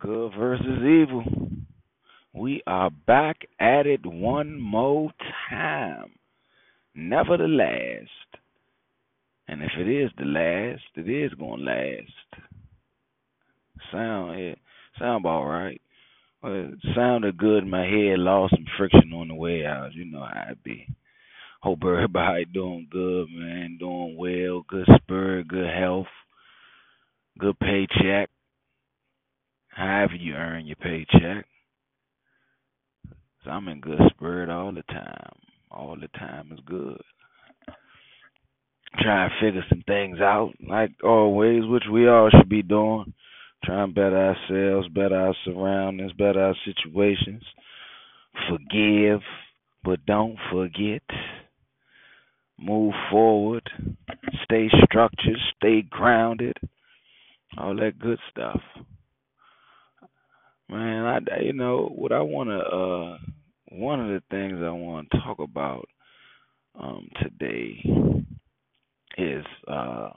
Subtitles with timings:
[0.00, 1.24] Good versus evil.
[2.32, 5.10] We are back at it one more
[5.50, 6.12] time.
[6.94, 8.08] Never the last.
[9.46, 12.42] And if it is the last, it is gonna last.
[13.92, 14.58] Sound it
[14.98, 15.82] sound about right.
[16.42, 19.92] Well, it sounded good in my head, lost some friction on the way out.
[19.92, 20.86] You know how it be.
[21.60, 26.06] Hope everybody doing good, man, doing well, good spirit, good health,
[27.38, 28.30] good paycheck.
[29.70, 31.46] However you earn your paycheck.
[33.44, 35.32] So I'm in good spirit all the time.
[35.70, 37.00] All the time is good.
[38.98, 43.14] Trying to figure some things out, like always, which we all should be doing.
[43.64, 47.42] Trying to better ourselves, better our surroundings, better our situations.
[48.48, 49.20] Forgive,
[49.84, 51.02] but don't forget.
[52.58, 53.68] Move forward.
[54.44, 56.56] Stay structured, stay grounded.
[57.56, 58.60] All that good stuff.
[60.70, 63.18] Man, I you know what I want to uh
[63.76, 65.88] one of the things I want to talk about
[66.78, 67.82] um today
[69.18, 70.10] is uh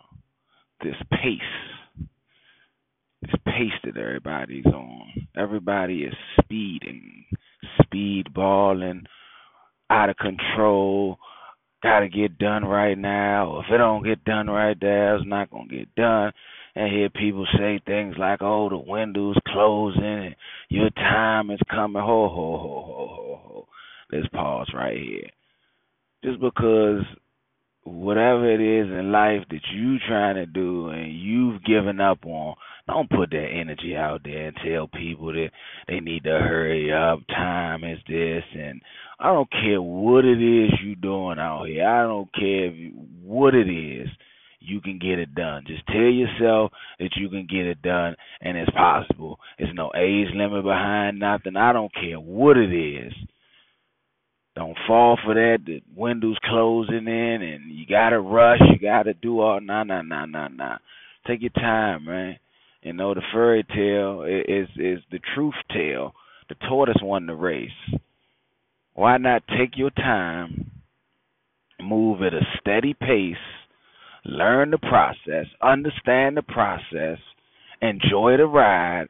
[0.83, 2.07] this pace.
[3.23, 5.27] This pace that everybody's on.
[5.35, 7.25] Everybody is speeding,
[7.81, 9.05] speedballing,
[9.89, 11.17] out of control.
[11.81, 13.59] Got to get done right now.
[13.59, 16.31] If it don't get done right there, it's not gonna get done
[16.75, 20.35] and hear people say things like, "Oh, the window's closing and
[20.69, 23.67] your time is coming." Ho ho ho ho ho ho.
[24.11, 25.29] Let's pause right here.
[26.23, 27.03] Just because
[27.83, 32.55] whatever it is in life that you trying to do and you've given up on,
[32.87, 35.49] don't put that energy out there and tell people that
[35.87, 37.19] they need to hurry up.
[37.27, 38.81] Time is this, and
[39.19, 41.87] I don't care what it is you're doing out here.
[41.87, 44.09] I don't care if, what it is
[44.63, 45.63] you can get it done.
[45.67, 49.39] Just tell yourself that you can get it done and it's possible.
[49.57, 51.55] There's no age limit behind nothing.
[51.55, 53.13] I don't care what it is.
[54.55, 55.59] Don't fall for that.
[55.65, 60.25] The windows closing in and you gotta rush, you gotta do all nah nah nah
[60.25, 60.77] nah nah.
[61.27, 62.37] Take your time, man.
[62.81, 66.13] You know, the fairy tale is is the truth tale.
[66.49, 67.71] The tortoise won the race.
[68.93, 70.69] Why not take your time,
[71.81, 73.35] move at a steady pace,
[74.25, 77.17] learn the process, understand the process,
[77.81, 79.07] enjoy the ride,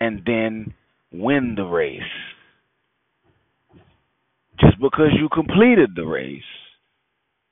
[0.00, 0.74] and then
[1.12, 2.02] win the race.
[4.60, 6.42] Just because you completed the race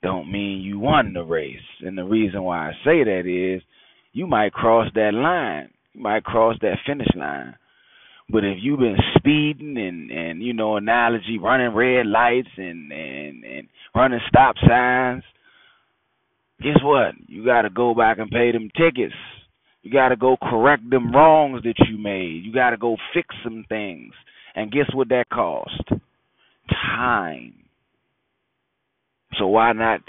[0.02, 1.56] don't mean you won the race.
[1.80, 3.62] And the reason why I say that is
[4.12, 5.70] you might cross that line.
[5.92, 7.54] You might cross that finish line.
[8.28, 13.44] But if you've been speeding and and you know analogy running red lights and and
[13.44, 15.22] and running stop signs
[16.62, 17.14] guess what?
[17.26, 19.14] You got to go back and pay them tickets.
[19.82, 22.42] You got to go correct them wrongs that you made.
[22.44, 24.12] You got to go fix some things.
[24.54, 25.82] And guess what that cost?
[26.68, 27.54] Time.
[29.38, 30.00] So why not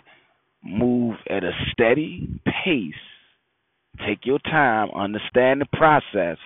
[0.63, 2.93] move at a steady pace?
[4.07, 6.37] Take your time, understand the process,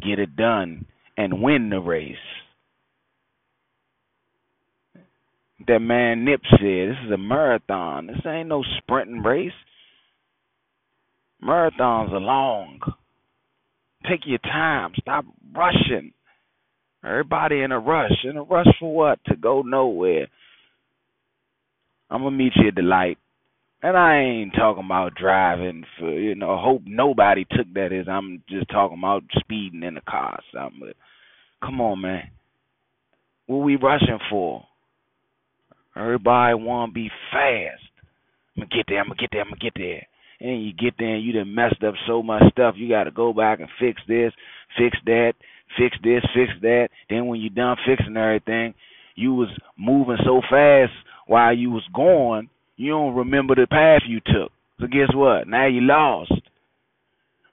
[0.00, 0.86] get it done,
[1.16, 2.16] and win the race.
[5.66, 8.06] That man Nip said, this is a marathon.
[8.06, 9.52] This ain't no sprinting race.
[11.42, 12.80] Marathons are long.
[14.08, 14.92] Take your time.
[15.00, 16.12] Stop rushing.
[17.04, 18.24] Everybody in a rush.
[18.24, 19.18] In a rush for what?
[19.26, 20.28] To go nowhere.
[22.10, 23.18] I'm gonna meet you at the light.
[23.82, 28.42] And I ain't talking about driving for you know, hope nobody took that as I'm
[28.48, 30.80] just talking about speeding in the car or something.
[30.80, 30.96] But
[31.64, 32.30] come on man.
[33.46, 34.64] What we rushing for?
[36.00, 37.82] Everybody want to be fast.
[38.56, 39.00] I'm gonna get there.
[39.00, 39.40] I'm gonna get there.
[39.42, 40.06] I'm gonna get there.
[40.40, 42.74] And you get there and you done messed up so much stuff.
[42.78, 44.32] You got to go back and fix this,
[44.78, 45.34] fix that,
[45.76, 46.88] fix this, fix that.
[47.10, 48.72] Then when you done fixing everything,
[49.14, 50.92] you was moving so fast
[51.26, 54.50] while you was going, you don't remember the path you took.
[54.80, 55.46] So guess what?
[55.46, 56.32] Now you lost.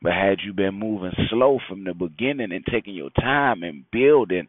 [0.01, 4.47] But had you been moving slow from the beginning and taking your time and building,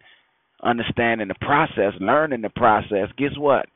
[0.63, 3.67] understanding the process, learning the process, guess what?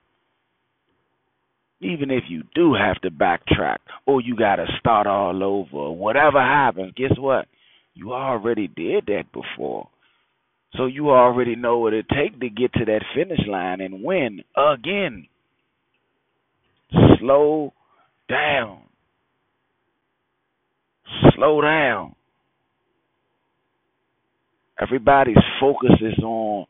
[1.82, 6.40] Even if you do have to backtrack or you got to start all over whatever
[6.40, 7.46] happens, guess what?
[7.94, 9.88] You already did that before.
[10.76, 14.43] So you already know what it takes to get to that finish line and win
[14.56, 15.26] again.
[17.19, 17.73] Slow
[18.28, 18.78] down.
[21.35, 22.14] Slow down.
[24.81, 26.67] Everybody's focus is on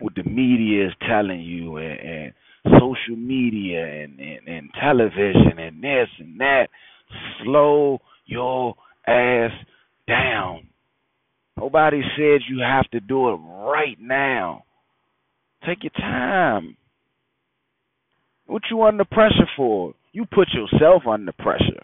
[0.00, 2.32] what the media is telling you and, and
[2.78, 6.68] social media and, and, and television and this and that.
[7.42, 8.74] Slow your
[9.06, 9.52] ass
[10.08, 10.68] down.
[11.56, 14.64] Nobody said you have to do it right now.
[15.66, 16.76] Take your time.
[18.46, 19.94] What you under pressure for?
[20.12, 21.82] You put yourself under pressure.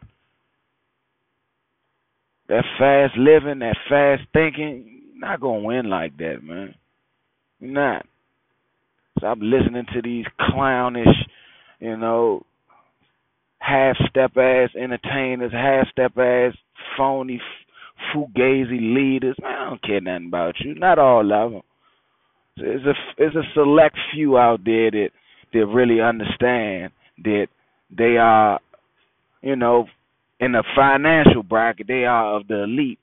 [2.49, 6.75] That fast living, that fast thinking, not gonna win like that, man.
[7.61, 8.07] You're not.
[9.23, 11.07] Stop listening to these clownish,
[11.79, 12.45] you know,
[13.61, 16.55] half step ass entertainers, half step ass
[16.97, 17.41] phony
[18.13, 19.37] fugazi leaders.
[19.41, 20.75] Man, I don't care nothing about you.
[20.75, 21.63] Not all of them.
[22.57, 25.11] There's a there's a select few out there that
[25.53, 26.91] that really understand
[27.23, 27.47] that
[27.97, 28.59] they are,
[29.41, 29.87] you know,
[30.41, 32.99] in the financial bracket, they are of the elite,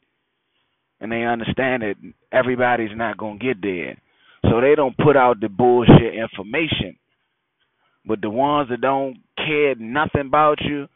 [0.99, 1.95] and they understand that
[2.33, 3.95] everybody's not gonna get there,
[4.43, 6.97] so they don't put out the bullshit information.
[8.05, 10.87] But the ones that don't care nothing about you,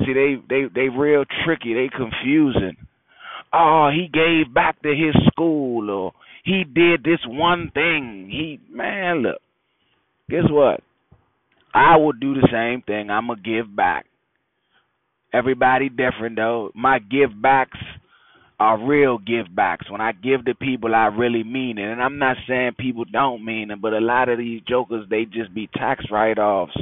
[0.00, 1.74] see, they they they real tricky.
[1.74, 2.76] They confusing.
[3.52, 6.12] Oh, he gave back to his school, or
[6.44, 8.28] he did this one thing.
[8.30, 9.40] He man, look,
[10.28, 10.80] guess what?
[11.74, 13.10] I will do the same thing.
[13.10, 14.06] I'm gonna give back.
[15.32, 16.70] Everybody different though.
[16.74, 17.78] My give backs
[18.58, 19.90] are real give backs.
[19.90, 21.90] When I give to people, I really mean it.
[21.90, 25.24] And I'm not saying people don't mean it, but a lot of these jokers, they
[25.24, 26.76] just be tax write offs.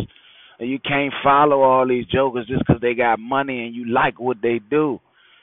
[0.61, 4.37] You can't follow all these jokers just because they got money and you like what
[4.41, 5.00] they do.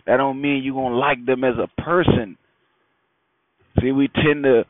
[0.07, 2.37] That don't mean you gonna like them as a person.
[3.81, 4.63] See, we tend to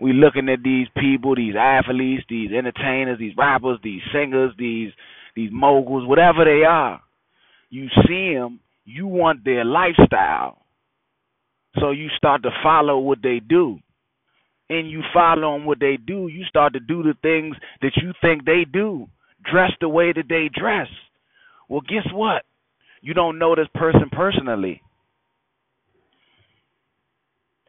[0.00, 4.92] we looking at these people, these athletes, these entertainers, these rappers, these singers, these
[5.34, 7.00] these moguls, whatever they are.
[7.70, 10.57] You see them, you want their lifestyle.
[11.80, 13.78] So you start to follow what they do.
[14.70, 18.12] And you follow them what they do, you start to do the things that you
[18.20, 19.08] think they do.
[19.50, 20.88] Dress the way that they dress.
[21.68, 22.42] Well, guess what?
[23.00, 24.82] You don't know this person personally.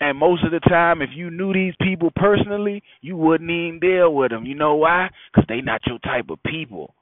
[0.01, 4.13] And most of the time, if you knew these people personally, you wouldn't even deal
[4.13, 4.45] with them.
[4.45, 5.09] You know why?
[5.31, 6.95] Because they not your type of people.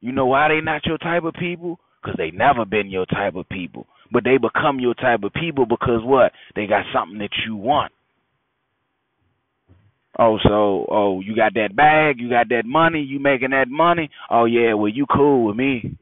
[0.00, 1.78] You know why they not your type of people?
[2.02, 3.86] Because they never been your type of people.
[4.10, 6.32] But they become your type of people because what?
[6.54, 7.92] They got something that you want.
[10.18, 14.10] Oh, so oh, you got that bag, you got that money, you making that money.
[14.30, 15.96] Oh yeah, well you cool with me.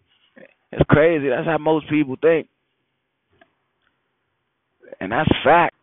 [0.73, 1.29] It's crazy.
[1.29, 2.49] That's how most people think.
[5.01, 5.75] And that's fact.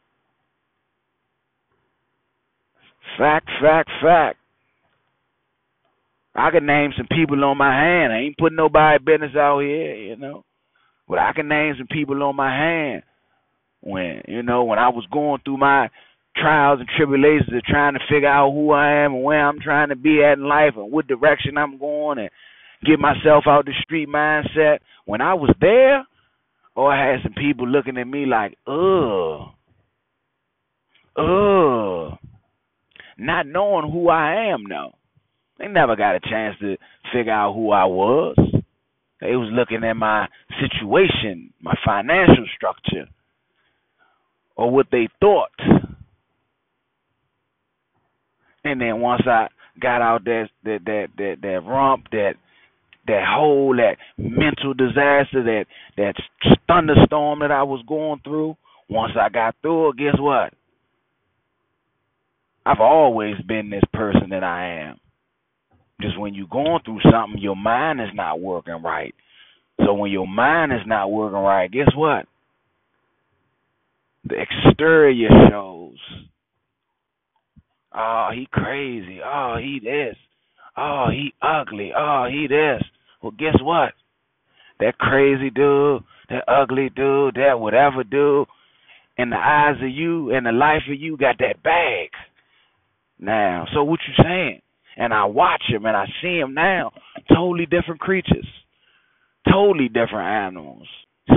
[3.17, 4.37] Fact, fact, fact.
[6.35, 8.11] I can name some people on my hand.
[8.11, 10.43] I ain't putting nobody business out here, you know.
[11.07, 13.03] But I can name some people on my hand
[13.81, 15.89] when, you know, when I was going through my
[16.35, 19.89] trials and tribulations of trying to figure out who I am and where I'm trying
[19.89, 22.29] to be at in life and what direction I'm going and
[22.85, 24.79] get myself out the street mindset.
[25.05, 26.05] When I was there,
[26.75, 29.49] or oh, I had some people looking at me like, ugh,
[31.17, 32.17] ugh
[33.17, 34.93] not knowing who I am now.
[35.59, 36.77] They never got a chance to
[37.13, 38.35] figure out who I was.
[39.23, 40.27] They was looking at my
[40.59, 43.07] situation, my financial structure,
[44.57, 45.57] or what they thought.
[48.65, 49.47] And then once I
[49.81, 52.33] got out that that that that, that rump, that
[53.07, 55.65] that hole, that mental disaster, that
[55.95, 56.15] that
[56.67, 58.57] thunderstorm that I was going through,
[58.89, 60.53] once I got through it, guess what?
[62.65, 64.99] I've always been this person that I am.
[66.03, 69.15] Just when you're going through something, your mind is not working right.
[69.85, 72.25] So when your mind is not working right, guess what?
[74.25, 75.97] The exterior shows.
[77.95, 79.19] Oh, he crazy.
[79.23, 80.17] Oh, he this.
[80.75, 81.93] Oh, he ugly.
[81.97, 82.83] Oh, he this.
[83.21, 83.93] Well, guess what?
[84.81, 88.47] That crazy dude, that ugly dude, that whatever dude,
[89.17, 92.09] in the eyes of you and the life of you got that bag
[93.19, 93.67] now.
[93.73, 94.61] So what you saying?
[94.97, 96.91] And I watch him and I see him now.
[97.29, 98.47] Totally different creatures.
[99.49, 100.87] Totally different animals.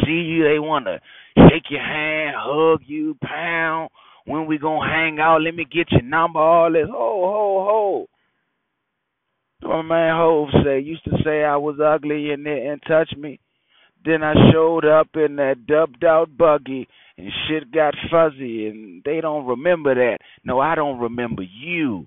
[0.04, 1.00] See you, they wanna
[1.36, 3.90] shake your hand, hug you, pound.
[4.24, 5.42] When we gonna hang out?
[5.42, 6.40] Let me get your number.
[6.40, 6.88] All this.
[6.90, 8.06] Ho ho ho.
[9.62, 13.40] My man Hove say used to say I was ugly and didn't touch me.
[14.04, 19.20] Then I showed up in that dubbed out buggy and shit got fuzzy and they
[19.20, 20.18] don't remember that.
[20.44, 22.06] No, I don't remember you.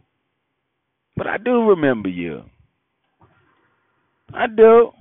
[1.19, 2.43] But I do remember you.
[4.33, 4.91] I do.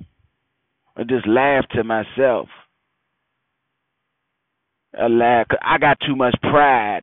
[0.97, 2.49] I just laugh to myself.
[4.99, 5.47] I laugh.
[5.63, 7.03] I got too much pride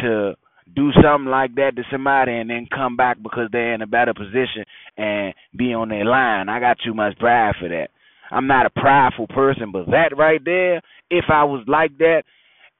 [0.00, 0.36] to
[0.76, 4.14] do something like that to somebody and then come back because they're in a better
[4.14, 4.64] position
[4.96, 6.48] and be on their line.
[6.48, 7.88] I got too much pride for that.
[8.30, 12.22] I'm not a prideful person, but that right there, if I was like that,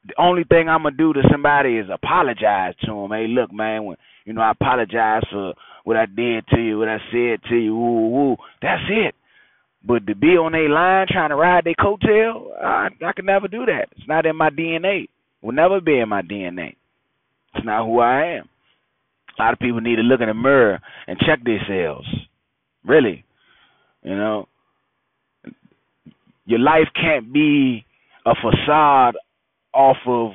[0.07, 3.11] the only thing I'm gonna do to somebody is apologize to them.
[3.11, 6.88] Hey, look, man, when you know I apologize for what I did to you, what
[6.88, 8.37] I said to you, woo woo.
[8.61, 9.14] That's it.
[9.85, 13.49] But to be on a line trying to ride their coattail, I I can never
[13.49, 13.88] do that.
[13.97, 15.05] It's not in my DNA.
[15.05, 15.11] It
[15.43, 16.76] Will never be in my DNA.
[17.55, 18.49] It's not who I am.
[19.38, 22.07] A lot of people need to look in the mirror and check themselves.
[22.85, 23.25] Really.
[24.02, 24.49] You know,
[26.45, 27.85] your life can't be
[28.26, 29.17] a facade
[29.73, 30.33] off of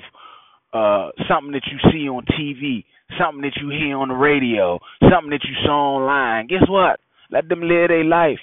[0.73, 2.85] uh, something that you see on TV,
[3.19, 6.47] something that you hear on the radio, something that you saw online.
[6.47, 6.99] Guess what?
[7.31, 8.39] Let them live their life.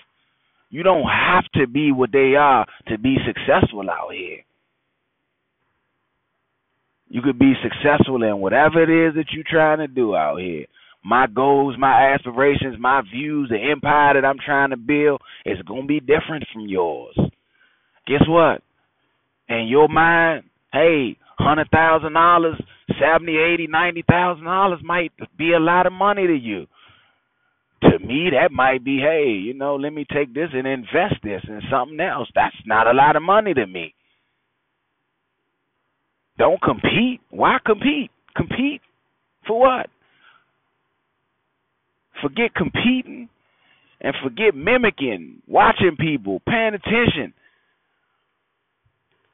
[0.70, 4.38] You don't have to be what they are to be successful out here.
[7.08, 10.66] You could be successful in whatever it is that you're trying to do out here.
[11.04, 15.82] My goals, my aspirations, my views, the empire that I'm trying to build is going
[15.82, 17.14] to be different from yours.
[18.06, 18.62] Guess what?
[19.48, 22.60] In your mind, hey, hundred thousand dollars,
[23.00, 26.66] seventy, eighty, ninety thousand dollars might be a lot of money to you.
[27.82, 31.42] To me, that might be, hey, you know, let me take this and invest this
[31.46, 32.28] in something else.
[32.34, 33.94] That's not a lot of money to me.
[36.38, 37.20] Don't compete.
[37.30, 38.10] Why compete?
[38.36, 38.80] Compete
[39.46, 39.86] for what?
[42.22, 43.28] Forget competing
[44.00, 47.34] and forget mimicking, watching people, paying attention.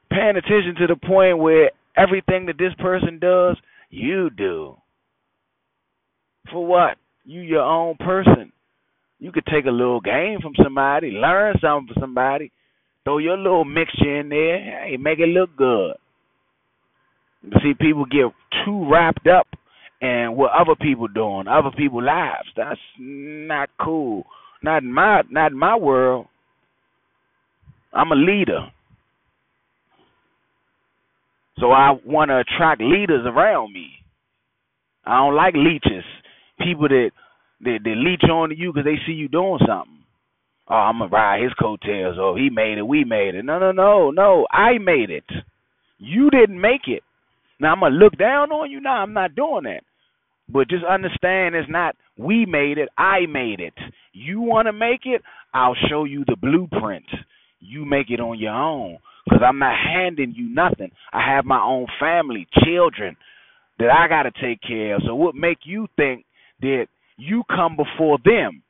[0.09, 3.57] Paying attention to the point where everything that this person does,
[3.89, 4.77] you do.
[6.51, 6.97] For what?
[7.23, 8.51] You your own person.
[9.19, 12.51] You could take a little game from somebody, learn something from somebody,
[13.03, 15.93] throw your little mixture in there, hey, make it look good.
[17.61, 18.31] See, people get
[18.65, 19.47] too wrapped up
[20.01, 22.47] in what other people doing, other people's lives.
[22.55, 24.25] That's not cool.
[24.63, 26.27] Not in my not in my world.
[27.93, 28.71] I'm a leader.
[31.61, 33.91] So I want to attract leaders around me.
[35.05, 36.03] I don't like leeches,
[36.59, 37.11] people that
[37.61, 39.99] that, that leech on to you because they see you doing something.
[40.67, 42.17] Oh, I'm gonna ride his coattails.
[42.19, 43.45] Oh, he made it, we made it.
[43.45, 44.47] No, no, no, no.
[44.51, 45.25] I made it.
[45.99, 47.03] You didn't make it.
[47.59, 48.81] Now I'm gonna look down on you.
[48.81, 49.83] Now I'm not doing that.
[50.49, 53.75] But just understand it's not we made it, I made it.
[54.13, 55.21] You want to make it,
[55.53, 57.05] I'll show you the blueprint.
[57.59, 60.91] You make it on your own because I'm not handing you nothing.
[61.13, 63.15] I have my own family, children
[63.79, 65.01] that I got to take care of.
[65.05, 66.25] So what make you think
[66.61, 66.87] that
[67.17, 68.63] you come before them?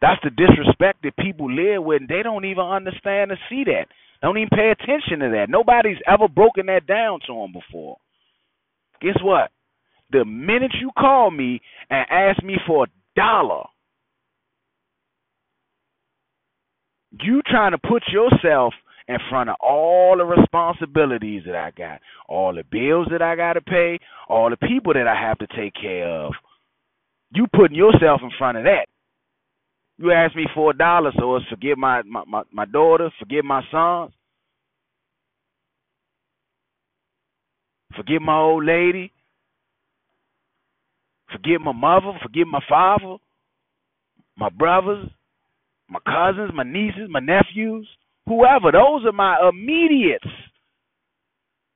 [0.00, 3.86] That's the disrespect that people live with, and they don't even understand to see that.
[4.20, 5.46] Don't even pay attention to that.
[5.48, 7.96] Nobody's ever broken that down to them before.
[9.00, 9.50] Guess what?
[10.12, 11.60] The minute you call me
[11.90, 13.64] and ask me for a dollar,
[17.20, 18.74] you trying to put yourself
[19.06, 23.54] in front of all the responsibilities that I got, all the bills that I got
[23.54, 26.32] to pay, all the people that I have to take care of.
[27.32, 28.86] You putting yourself in front of that.
[29.98, 33.44] You ask me for a dollar, so it's forgive my, my, my, my daughter, forgive
[33.44, 34.12] my sons,
[37.94, 39.12] forgive my old lady,
[41.30, 43.16] forgive my mother, forgive my father,
[44.36, 45.08] my brothers,
[45.88, 47.88] my cousins, my nieces, my nephews,
[48.26, 48.72] whoever.
[48.72, 50.26] Those are my immediates.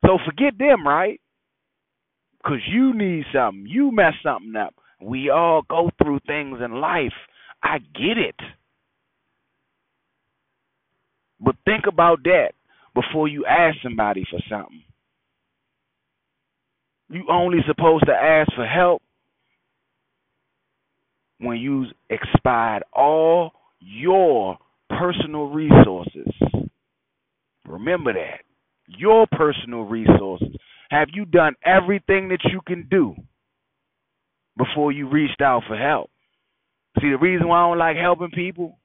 [0.04, 1.20] So forget them, right?
[2.38, 3.66] Because you need something.
[3.66, 4.74] You mess something up.
[5.00, 7.12] We all go through things in life.
[7.62, 8.36] I get it.
[11.40, 12.52] But think about that
[12.94, 14.82] before you ask somebody for something.
[17.10, 19.02] You only supposed to ask for help
[21.38, 24.58] when you've expired all your
[24.88, 26.28] personal resources.
[27.66, 28.40] Remember that.
[28.86, 30.48] Your personal resources.
[30.90, 33.14] Have you done everything that you can do
[34.56, 36.10] before you reached out for help?
[37.00, 38.78] See, the reason why I don't like helping people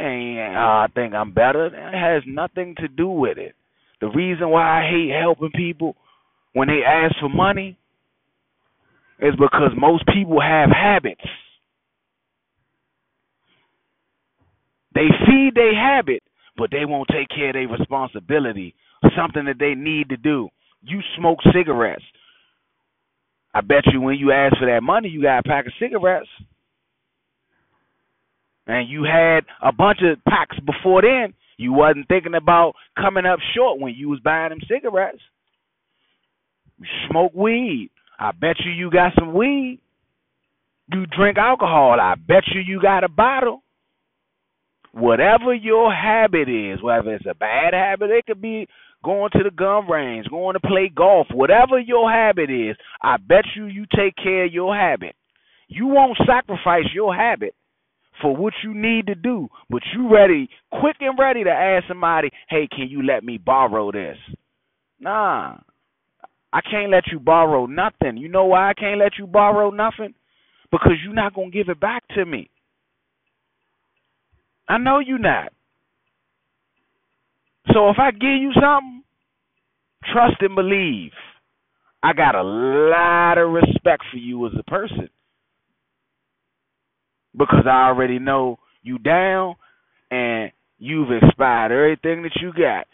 [0.00, 1.66] uh, I think I'm better.
[1.66, 3.54] It has nothing to do with it.
[4.00, 5.96] The reason why I hate helping people
[6.52, 7.78] when they ask for money
[9.20, 11.20] is because most people have habits.
[14.94, 16.22] They feed their habit,
[16.56, 18.74] but they won't take care of their responsibility,
[19.16, 20.48] something that they need to do.
[20.82, 22.04] You smoke cigarettes.
[23.54, 26.28] I bet you when you ask for that money, you got a pack of cigarettes.
[28.66, 31.34] And you had a bunch of packs before then.
[31.56, 35.18] You wasn't thinking about coming up short when you was buying them cigarettes.
[36.78, 37.90] You smoke weed.
[38.18, 39.80] I bet you you got some weed.
[40.92, 41.98] You drink alcohol.
[42.00, 43.62] I bet you you got a bottle.
[44.92, 48.66] Whatever your habit is, whether it's a bad habit, it could be
[49.04, 53.44] going to the gun range, going to play golf, whatever your habit is, I bet
[53.56, 55.14] you you take care of your habit.
[55.68, 57.54] You won't sacrifice your habit
[58.20, 62.30] for what you need to do, but you ready, quick and ready to ask somebody,
[62.48, 64.18] hey, can you let me borrow this?
[64.98, 65.56] Nah,
[66.52, 68.16] I can't let you borrow nothing.
[68.16, 70.14] You know why I can't let you borrow nothing?
[70.70, 72.50] Because you're not going to give it back to me.
[74.70, 75.52] I know you're not.
[77.72, 79.02] So if I give you something,
[80.12, 81.10] trust and believe.
[82.04, 85.08] I got a lot of respect for you as a person
[87.36, 89.56] because I already know you down
[90.08, 92.86] and you've expired everything that you got.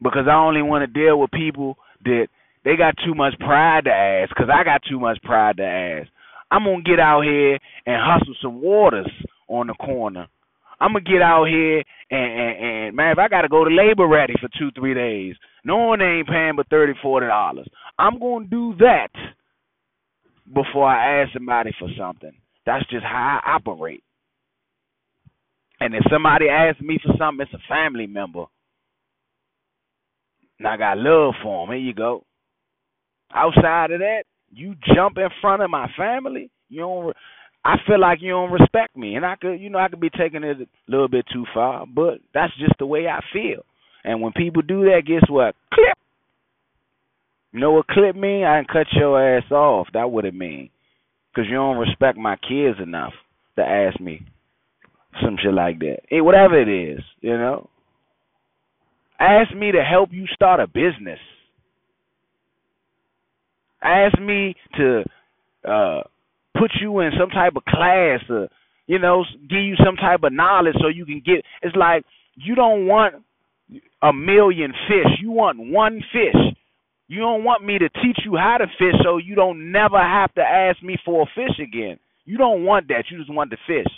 [0.00, 2.28] Because I only want to deal with people that
[2.64, 4.28] they got too much pride to ask.
[4.28, 6.08] Because I got too much pride to ask.
[6.48, 9.10] I'm gonna get out here and hustle some waters
[9.48, 10.28] on the corner.
[10.80, 14.06] I'm gonna get out here and, and, and man, if I gotta go to labor
[14.06, 17.68] ready for two, three days, no one ain't paying but thirty, forty dollars.
[17.98, 19.08] I'm gonna do that
[20.52, 22.32] before I ask somebody for something.
[22.66, 24.02] That's just how I operate.
[25.80, 28.44] And if somebody asks me for something, it's a family member.
[30.58, 31.74] And I got love for them.
[31.74, 32.24] Here you go.
[33.34, 36.50] Outside of that, you jump in front of my family.
[36.68, 37.16] You don't.
[37.64, 40.10] I feel like you don't respect me, and I could, you know, I could be
[40.10, 43.64] taking it a little bit too far, but that's just the way I feel.
[44.04, 45.54] And when people do that, guess what?
[45.72, 45.96] Clip.
[47.52, 48.44] You know what clip mean?
[48.44, 49.86] I can cut your ass off.
[49.92, 50.70] That what it mean
[51.32, 53.12] because you don't respect my kids enough
[53.56, 54.26] to ask me
[55.22, 55.98] some shit like that.
[56.08, 57.68] Hey, whatever it is, you know.
[59.20, 61.18] Ask me to help you start a business.
[63.82, 65.04] Ask me to
[65.68, 66.02] uh,
[66.58, 68.48] put you in some type of class or,
[68.86, 71.44] you know, give you some type of knowledge so you can get.
[71.62, 72.04] It's like
[72.34, 73.16] you don't want
[74.02, 75.18] a million fish.
[75.20, 76.40] You want one fish.
[77.08, 80.32] You don't want me to teach you how to fish so you don't never have
[80.34, 81.98] to ask me for a fish again.
[82.24, 83.04] You don't want that.
[83.10, 83.92] You just want the fish.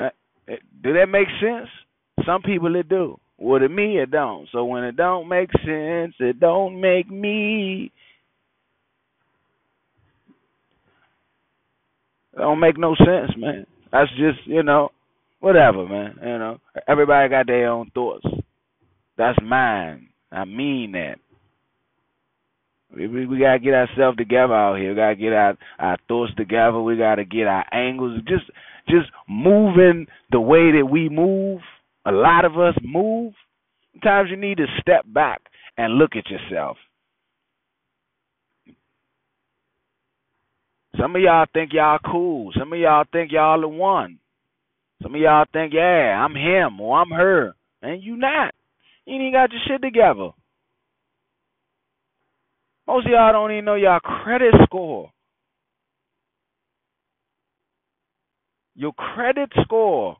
[0.00, 0.10] Uh,
[0.82, 1.68] do that make sense?
[2.24, 3.18] Some people it do.
[3.36, 4.48] Well, to me it don't.
[4.50, 7.92] So when it don't make sense, it don't make me.
[12.38, 13.66] It don't make no sense, man.
[13.90, 14.90] That's just you know,
[15.40, 16.18] whatever, man.
[16.22, 18.24] You know, everybody got their own thoughts.
[19.16, 20.08] That's mine.
[20.30, 21.16] I mean that.
[22.94, 24.90] We, we, we gotta get ourselves together out here.
[24.90, 26.80] We gotta get our our thoughts together.
[26.80, 28.20] We gotta get our angles.
[28.28, 28.50] Just
[28.88, 31.60] just moving the way that we move.
[32.06, 33.34] A lot of us move.
[33.92, 35.42] Sometimes you need to step back
[35.76, 36.76] and look at yourself.
[40.98, 42.52] Some of y'all think y'all cool.
[42.58, 44.18] Some of y'all think y'all the one.
[45.02, 47.54] Some of y'all think, yeah, I'm him or I'm her.
[47.82, 48.52] And you not.
[49.06, 50.30] You ain't got your shit together.
[52.86, 55.10] Most of y'all don't even know your credit score.
[58.74, 60.16] Your credit score.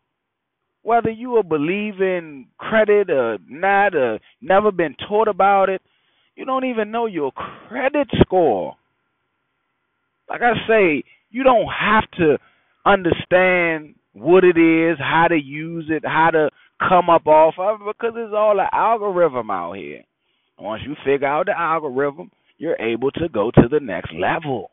[0.83, 5.83] Whether you are in credit or not, or never been taught about it,
[6.37, 8.78] you don't even know your credit score.
[10.29, 12.39] Like I say, you don't have to
[12.85, 16.51] understand what it is, how to use it, how to
[16.87, 20.03] come up off of it because it's all an algorithm out here.
[20.59, 24.71] Once you figure out the algorithm, you're able to go to the next level.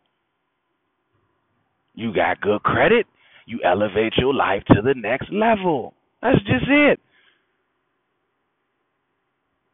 [1.94, 3.06] You got good credit,
[3.46, 5.94] you elevate your life to the next level.
[6.22, 7.00] That's just it.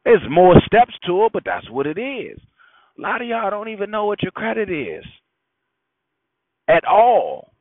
[0.03, 2.39] There's more steps to it, but that's what it is.
[2.97, 5.05] A lot of y'all don't even know what your credit is
[6.71, 7.51] at all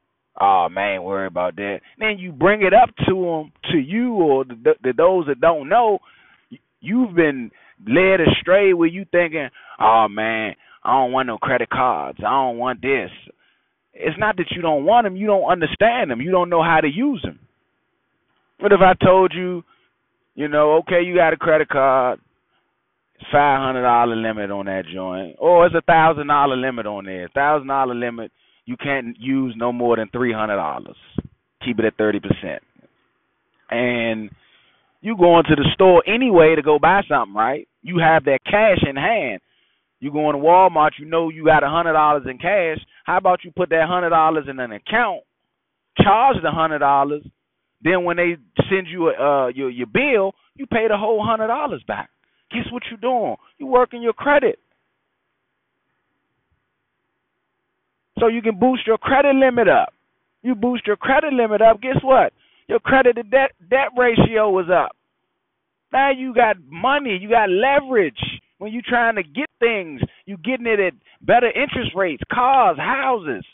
[0.41, 1.81] oh man, worry about that.
[1.99, 5.69] Then you bring it up to them, to you or the, the, those that don't
[5.69, 5.99] know,
[6.81, 7.51] you've been
[7.87, 12.19] led astray where you thinking, oh man, I don't want no credit cards.
[12.21, 13.11] I don't want this.
[13.93, 16.21] It's not that you don't want them, you don't understand them.
[16.21, 17.39] You don't know how to use them.
[18.61, 19.63] What if I told you,
[20.35, 22.21] you know, okay, you got a credit card,
[23.31, 27.29] five hundred dollar limit on that joint, or it's a thousand dollar limit on there,
[27.35, 28.31] thousand dollar limit
[28.71, 30.97] you can't use no more than three hundred dollars.
[31.65, 32.63] Keep it at thirty percent.
[33.69, 34.31] And
[35.01, 37.67] you go into the store anyway to go buy something, right?
[37.83, 39.41] You have that cash in hand.
[39.99, 42.79] You go into Walmart, you know you got a hundred dollars in cash.
[43.05, 45.23] How about you put that hundred dollars in an account,
[46.01, 47.25] charge the hundred dollars,
[47.83, 48.37] then when they
[48.71, 52.09] send you uh, your your bill, you pay the whole hundred dollars back.
[52.53, 53.35] Guess what you're doing?
[53.59, 54.61] You're working your credit.
[58.21, 59.95] So you can boost your credit limit up.
[60.43, 62.33] You boost your credit limit up, guess what?
[62.69, 64.95] Your credit to debt debt ratio was up.
[65.93, 68.21] Now you got money, you got leverage
[68.59, 70.01] when you're trying to get things.
[70.27, 73.45] You getting it at better interest rates, cars, houses.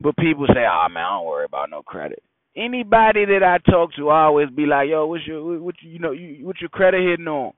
[0.00, 2.22] But people say, "Oh man, I don't worry about no credit."
[2.56, 5.98] Anybody that I talk to I always be like, "Yo, what's your what you, you
[6.00, 7.52] know you, what's your credit hitting on?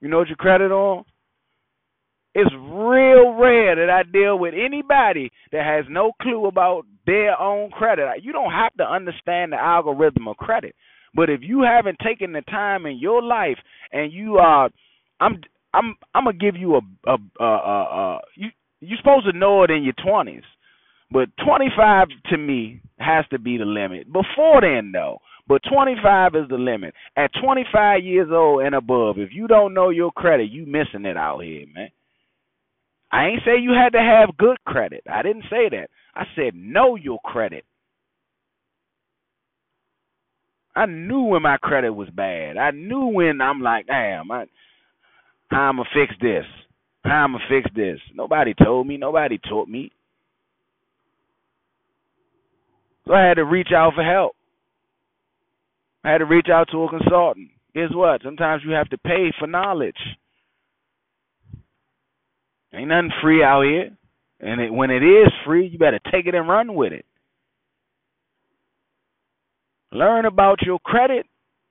[0.00, 1.04] You know what your credit on?"
[2.34, 7.70] It's real rare that I deal with anybody that has no clue about their own
[7.70, 8.06] credit.
[8.22, 10.76] You don't have to understand the algorithm of credit,
[11.14, 13.58] but if you haven't taken the time in your life
[13.92, 14.70] and you are,
[15.18, 15.40] I'm
[15.74, 18.48] I'm I'm gonna give you a a a, a, a you
[18.80, 20.44] you're supposed to know it in your twenties,
[21.10, 24.06] but 25 to me has to be the limit.
[24.12, 26.94] Before then, though, but 25 is the limit.
[27.16, 31.16] At 25 years old and above, if you don't know your credit, you missing it
[31.16, 31.90] out here, man.
[33.12, 35.02] I ain't say you had to have good credit.
[35.10, 35.88] I didn't say that.
[36.14, 37.64] I said know your credit.
[40.76, 42.56] I knew when my credit was bad.
[42.56, 44.44] I knew when I'm like, damn, I,
[45.48, 46.44] how I'm gonna fix this?
[47.04, 47.98] How I'm gonna fix this?
[48.14, 48.96] Nobody told me.
[48.96, 49.90] Nobody taught me.
[53.06, 54.36] So I had to reach out for help.
[56.04, 57.48] I had to reach out to a consultant.
[57.74, 58.22] Guess what?
[58.22, 59.98] Sometimes you have to pay for knowledge.
[62.72, 63.90] Ain't nothing free out here.
[64.40, 67.04] And it, when it is free, you better take it and run with it.
[69.92, 71.26] Learn about your credit.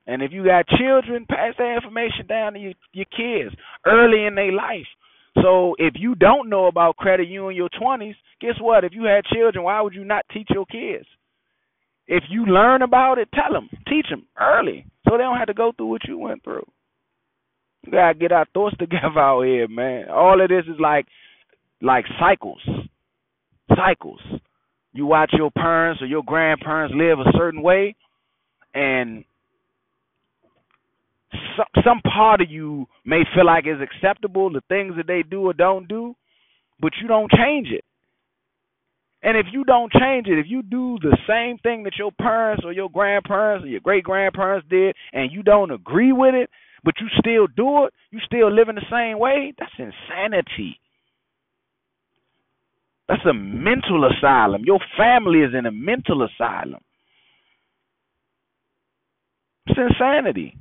[0.05, 4.35] And if you got children, pass that information down to your, your kids early in
[4.35, 4.88] their life.
[5.41, 8.83] So if you don't know about credit, you in your 20s, guess what?
[8.83, 11.05] If you had children, why would you not teach your kids?
[12.07, 15.53] If you learn about it, tell them, teach them early, so they don't have to
[15.53, 16.65] go through what you went through.
[17.86, 20.10] We gotta get our thoughts together out here, man.
[20.10, 21.06] All of this is like
[21.82, 22.62] like cycles.
[23.76, 24.22] Cycles.
[24.92, 27.96] You watch your parents or your grandparents live a certain way
[28.74, 29.24] and
[31.56, 35.42] some some part of you may feel like it's acceptable the things that they do
[35.42, 36.15] or don't do,
[36.80, 37.84] but you don't change it.
[39.22, 42.63] And if you don't change it, if you do the same thing that your parents
[42.65, 46.50] or your grandparents or your great grandparents did and you don't agree with it,
[46.84, 50.80] but you still do it, you still live in the same way, that's insanity.
[53.08, 54.63] That's a mental asylum.
[54.65, 56.80] Your family is in a mental asylum.
[59.65, 60.56] It's insanity.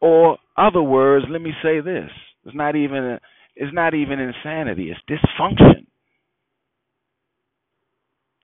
[0.00, 2.10] Or other words, let me say this.
[2.44, 3.20] It's not even a,
[3.56, 5.86] it's not even insanity, it's dysfunction.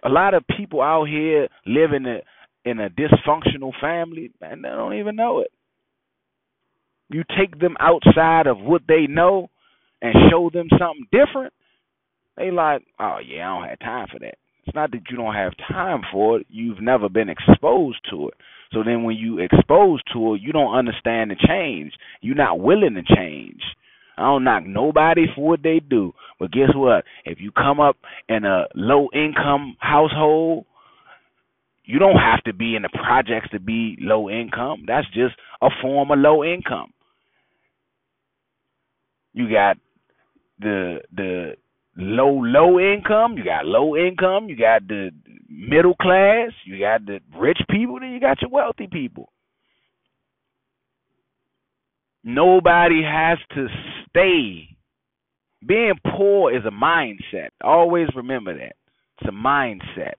[0.04, 1.48] A lot of people out here
[1.92, 2.20] in a
[2.64, 5.50] in a dysfunctional family, and they don't even know it.
[7.08, 9.50] You take them outside of what they know
[10.00, 11.52] and show them something different,
[12.36, 14.34] they like, oh yeah, I don't have time for that.
[14.64, 18.34] It's not that you don't have time for it, you've never been exposed to it.
[18.72, 21.92] So then when you exposed to it, you don't understand the change.
[22.20, 23.60] You're not willing to change.
[24.16, 26.12] I don't knock nobody for what they do.
[26.38, 27.04] But guess what?
[27.24, 27.96] If you come up
[28.28, 30.64] in a low income household
[31.84, 34.84] you don't have to be in the projects to be low income.
[34.86, 36.92] That's just a form of low income.
[39.32, 39.78] You got
[40.60, 41.56] the the
[41.96, 45.10] low low income, you got low income, you got the
[45.48, 49.32] middle class, you got the rich people, then you got your wealthy people.
[52.24, 53.66] Nobody has to
[54.08, 54.68] stay.
[55.66, 57.48] Being poor is a mindset.
[57.62, 58.76] Always remember that.
[59.18, 60.14] It's a mindset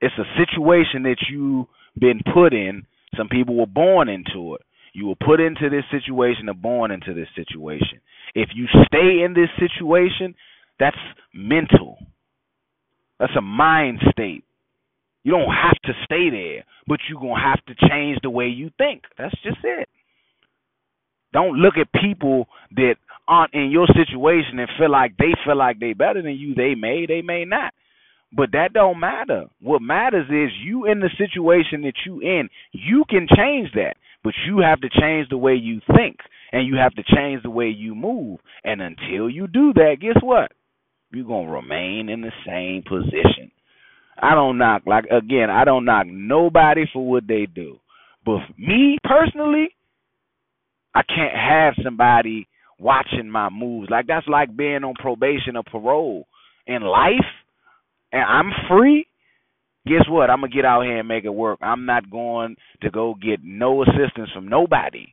[0.00, 1.66] it's a situation that you've
[1.98, 2.86] been put in.
[3.16, 4.62] Some people were born into it.
[4.92, 8.00] You were put into this situation or born into this situation.
[8.34, 10.34] If you stay in this situation,
[10.78, 10.96] that's
[11.34, 11.98] mental.
[13.18, 14.44] That's a mind state.
[15.22, 18.46] You don't have to stay there, but you're going to have to change the way
[18.46, 19.02] you think.
[19.18, 19.88] That's just it.
[21.32, 22.94] Don't look at people that
[23.28, 26.54] aren't in your situation and feel like they feel like they better than you.
[26.54, 27.74] They may, they may not.
[28.32, 29.46] But that don't matter.
[29.60, 32.48] What matters is you in the situation that you in.
[32.72, 36.16] You can change that, but you have to change the way you think
[36.52, 38.40] and you have to change the way you move.
[38.64, 40.52] And until you do that, guess what?
[41.12, 43.50] You're going to remain in the same position.
[44.20, 47.78] I don't knock like again, I don't knock nobody for what they do.
[48.24, 49.68] But me personally,
[50.94, 53.90] I can't have somebody watching my moves.
[53.90, 56.26] Like that's like being on probation or parole.
[56.66, 57.24] In life,
[58.16, 59.06] and I'm free,
[59.86, 60.30] guess what?
[60.30, 61.58] I'm gonna get out here and make it work.
[61.62, 65.06] I'm not going to go get no assistance from nobody.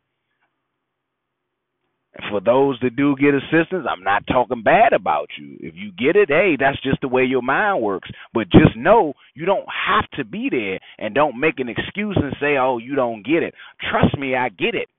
[2.30, 5.58] for those that do get assistance, I'm not talking bad about you.
[5.60, 8.10] If you get it, hey, that's just the way your mind works.
[8.34, 12.36] But just know you don't have to be there and don't make an excuse and
[12.40, 13.56] say, oh, you don't get it.
[13.90, 14.90] Trust me, I get it.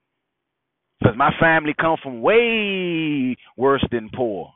[1.00, 4.52] Because my family come from way worse than poor.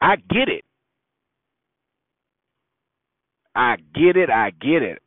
[0.00, 0.64] I get it.
[3.54, 4.30] I get it.
[4.30, 5.02] I get it.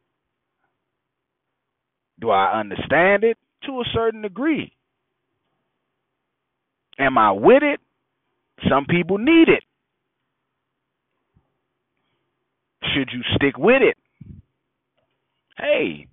[2.20, 3.38] Do I understand it?
[3.66, 4.74] To a certain degree.
[7.00, 7.80] Am I with it?
[8.70, 9.64] Some people need it.
[12.94, 13.98] Should you stick with it?
[15.58, 16.08] Hey,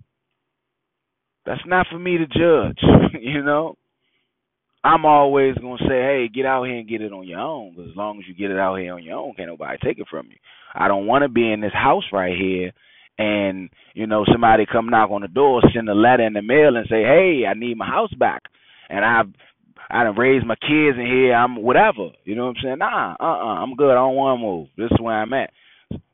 [1.45, 2.79] that's not for me to judge,
[3.21, 3.75] you know?
[4.83, 7.71] I'm always gonna say, hey, get out here and get it on your own.
[7.75, 9.99] Because as long as you get it out here on your own, can't nobody take
[9.99, 10.37] it from you.
[10.73, 12.71] I don't want to be in this house right here,
[13.17, 16.77] and you know somebody come knock on the door, send a letter in the mail,
[16.77, 18.43] and say, hey, I need my house back,
[18.89, 19.27] and I've
[19.89, 21.33] I done raised my kids in here.
[21.33, 22.09] I'm whatever.
[22.23, 22.77] You know what I'm saying?
[22.77, 23.91] Nah, uh, uh-uh, uh, I'm good.
[23.91, 24.67] I don't want to move.
[24.77, 25.49] This is where I'm at.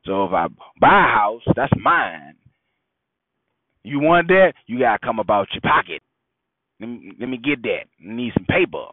[0.06, 0.46] So if I
[0.80, 2.36] buy a house, that's mine.
[3.82, 4.54] You want that?
[4.66, 6.02] You gotta come about your pocket.
[6.80, 7.84] Let me, let me get that.
[8.00, 8.86] I need some paper.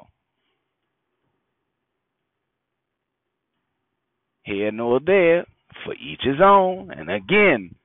[4.44, 5.46] Here nor there,
[5.86, 6.92] for each his own.
[6.92, 7.76] And again,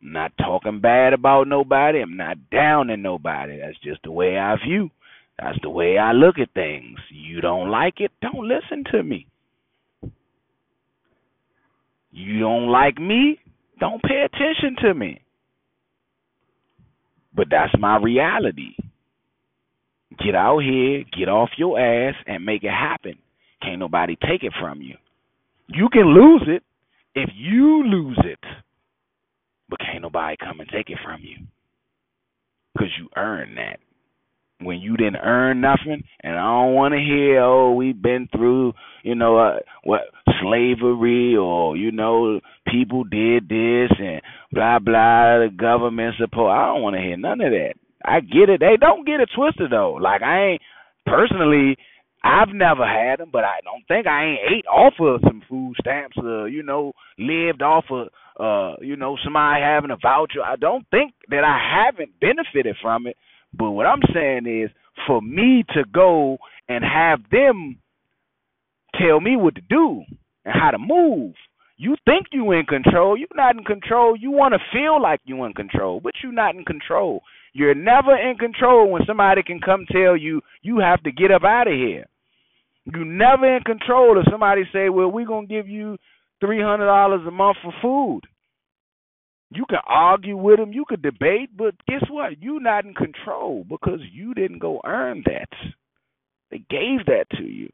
[0.00, 2.00] not talking bad about nobody.
[2.00, 3.58] I'm not downing nobody.
[3.58, 4.90] That's just the way I view.
[5.38, 6.98] That's the way I look at things.
[7.10, 9.26] You don't like it, don't listen to me.
[12.10, 13.38] You don't like me,
[13.80, 15.22] don't pay attention to me.
[17.34, 18.76] But that's my reality.
[20.24, 23.14] Get out here, get off your ass, and make it happen.
[23.62, 24.96] Can't nobody take it from you.
[25.68, 26.62] You can lose it
[27.14, 28.38] if you lose it,
[29.68, 31.46] but can't nobody come and take it from you
[32.72, 33.78] because you earned that.
[34.60, 38.74] When you didn't earn nothing, and I don't want to hear, oh, we've been through,
[39.02, 40.02] you know, uh, what
[40.40, 42.38] slavery, or you know,
[42.70, 45.38] people did this and blah blah.
[45.38, 46.52] The government support.
[46.56, 47.74] I don't want to hear none of that.
[48.04, 48.60] I get it.
[48.60, 49.94] They don't get it twisted though.
[50.00, 50.62] Like I ain't
[51.06, 51.76] personally.
[52.24, 55.74] I've never had them, but I don't think I ain't ate off of some food
[55.80, 56.16] stamps.
[56.16, 60.42] Uh, you know, lived off of uh, you know, somebody having a voucher.
[60.44, 63.16] I don't think that I haven't benefited from it.
[63.52, 64.70] But what I'm saying is,
[65.06, 66.38] for me to go
[66.68, 67.78] and have them
[68.98, 70.02] tell me what to do
[70.44, 71.34] and how to move.
[71.76, 73.16] You think you in control.
[73.16, 74.16] You're not in control.
[74.16, 77.22] You want to feel like you in control, but you're not in control.
[77.52, 81.44] You're never in control when somebody can come tell you you have to get up
[81.44, 82.06] out of here.
[82.84, 85.98] You're never in control if somebody say, "Well, we're gonna give you
[86.40, 88.22] three hundred dollars a month for food."
[89.54, 92.42] You can argue with them, you could debate, but guess what?
[92.42, 95.50] You're not in control because you didn't go earn that.
[96.50, 97.70] They gave that to you.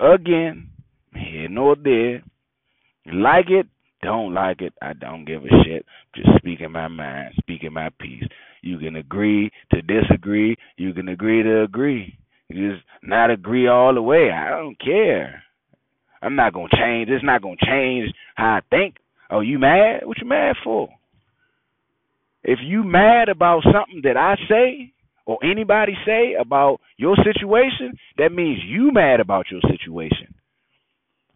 [0.00, 0.70] Again,
[1.14, 2.24] here nor there.
[3.06, 3.68] Like it,
[4.06, 5.84] don't like it, I don't give a shit.
[6.14, 8.22] Just speaking my mind, speaking my piece.
[8.62, 10.56] You can agree to disagree.
[10.76, 12.16] You can agree to agree.
[12.48, 14.30] You just not agree all the way.
[14.30, 15.42] I don't care.
[16.22, 17.08] I'm not gonna change.
[17.10, 18.94] It's not gonna change how I think.
[19.28, 20.06] Oh, you mad?
[20.06, 20.88] What you mad for?
[22.44, 24.92] If you mad about something that I say
[25.24, 30.35] or anybody say about your situation, that means you mad about your situation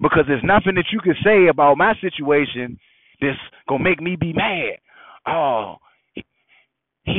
[0.01, 2.79] because there's nothing that you can say about my situation
[3.21, 4.79] that's gonna make me be mad.
[5.27, 5.77] Oh,
[6.15, 6.25] he,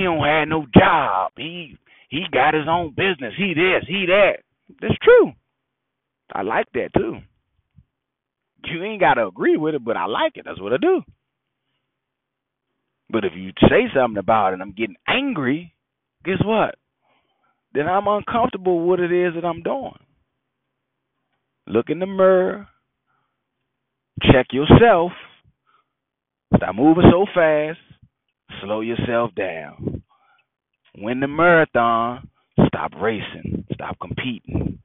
[0.03, 1.31] don't have no job.
[1.37, 1.77] He
[2.09, 3.33] he got his own business.
[3.37, 4.37] He this, he that.
[4.81, 5.31] That's true.
[6.33, 7.17] I like that too.
[8.65, 10.45] You ain't gotta agree with it, but I like it.
[10.45, 11.01] That's what I do.
[13.09, 15.73] But if you say something about it I'm getting angry,
[16.23, 16.75] guess what?
[17.73, 19.97] Then I'm uncomfortable with what it is that I'm doing.
[21.67, 22.67] Look in the mirror,
[24.21, 25.11] check yourself.
[26.55, 27.79] Stop moving so fast.
[28.61, 30.03] Slow yourself down.
[30.97, 32.29] Win the marathon.
[32.67, 33.65] Stop racing.
[33.73, 34.79] Stop competing.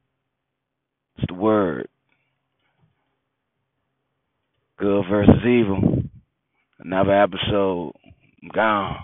[1.17, 1.89] It's the word.
[4.79, 6.03] Good versus evil.
[6.79, 7.93] Another episode.
[8.43, 8.97] I'm gone.